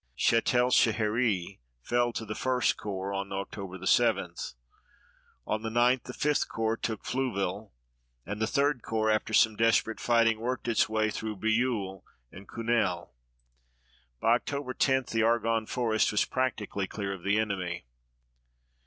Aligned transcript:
Châtel 0.17 0.73
Chehery 0.73 1.59
fell 1.83 2.11
to 2.13 2.25
the 2.25 2.33
First 2.33 2.75
Corps 2.75 3.13
on 3.13 3.31
October 3.31 3.85
7. 3.85 4.33
On 5.45 5.61
the 5.61 5.69
9th 5.69 6.05
the 6.05 6.13
Fifth 6.15 6.49
Corps 6.49 6.75
took 6.75 7.03
Fleville, 7.03 7.69
and 8.25 8.41
the 8.41 8.47
Third 8.47 8.81
Corps, 8.81 9.11
after 9.11 9.31
some 9.31 9.55
desperate 9.55 9.99
fighting, 9.99 10.39
worked 10.39 10.67
its 10.67 10.89
way 10.89 11.11
through 11.11 11.35
Brieulles 11.35 12.01
and 12.31 12.49
Cunel. 12.49 13.11
By 14.19 14.33
October 14.33 14.73
10 14.73 15.03
the 15.11 15.21
Argonne 15.21 15.67
Forest 15.67 16.11
was 16.11 16.25
practically 16.25 16.87
clear 16.87 17.13
of 17.13 17.21
the 17.21 17.37
enemy. 17.37 17.85